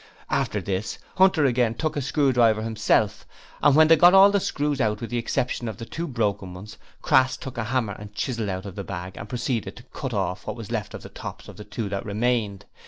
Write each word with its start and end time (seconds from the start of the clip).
After 0.31 0.61
this, 0.61 0.97
Hunter 1.17 1.45
again 1.45 1.75
took 1.75 1.95
a 1.95 2.01
screwdriver 2.01 2.63
himself, 2.63 3.23
and 3.61 3.75
when 3.75 3.87
they 3.87 3.95
got 3.95 4.15
all 4.15 4.31
the 4.31 4.39
screws 4.39 4.81
out 4.81 4.99
with 4.99 5.11
the 5.11 5.19
exception 5.19 5.67
of 5.67 5.77
the 5.77 5.85
two 5.85 6.07
broken 6.07 6.55
ones, 6.55 6.79
Crass 7.03 7.37
took 7.37 7.55
a 7.55 7.65
hammer 7.65 7.93
and 7.99 8.15
chisel 8.15 8.49
out 8.49 8.65
of 8.65 8.73
the 8.73 8.83
bag 8.83 9.15
and 9.15 9.29
proceeded 9.29 9.75
to 9.75 9.83
cut 9.93 10.11
off 10.15 10.47
what 10.47 10.55
was 10.55 10.71
left 10.71 10.95
of 10.95 11.03
the 11.03 11.09
tops 11.09 11.47
of 11.47 11.57
the 11.57 11.63
two 11.65 11.87
that 11.89 12.03
remained. 12.03 12.65